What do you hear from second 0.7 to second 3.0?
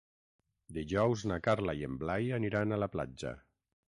Dijous na Carla i en Blai aniran a la